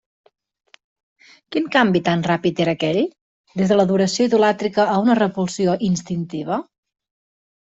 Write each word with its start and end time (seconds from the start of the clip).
Quin 1.55 1.67
canvi 1.75 2.01
tan 2.07 2.23
ràpid 2.29 2.61
era 2.65 2.73
aquell, 2.77 2.99
des 3.61 3.75
de 3.75 3.77
l'adoració 3.77 4.27
idolàtrica 4.31 4.89
a 4.95 4.99
una 5.05 5.17
repulsió 5.23 5.77
instintiva? 5.91 6.59